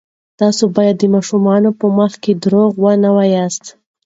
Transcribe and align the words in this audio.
تاسې 0.39 0.63
باید 0.75 0.95
د 0.99 1.03
ماشومانو 1.15 1.69
په 1.79 1.85
مخ 1.97 2.11
کې 2.23 2.31
درواغ 2.43 2.71
ونه 2.83 3.09
وایاست. 3.17 3.65